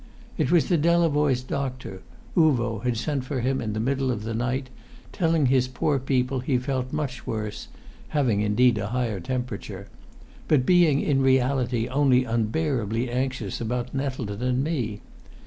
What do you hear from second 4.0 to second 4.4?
of the